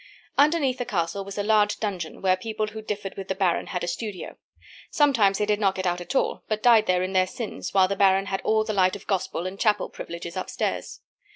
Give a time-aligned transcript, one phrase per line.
[0.35, 3.83] Underneath the castle was a large dungeon, where people who differed with the baron had
[3.83, 4.35] a studio.
[4.89, 7.87] Sometimes they did not get out at all, but died there in their sins, while
[7.87, 11.01] the baron had all the light of gospel and chapel privileges up stairs.